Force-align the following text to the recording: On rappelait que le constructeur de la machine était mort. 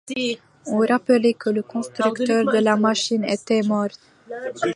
On 0.65 0.79
rappelait 0.83 1.35
que 1.35 1.51
le 1.51 1.61
constructeur 1.61 2.45
de 2.51 2.57
la 2.57 2.75
machine 2.75 3.23
était 3.23 3.61
mort. 3.61 3.85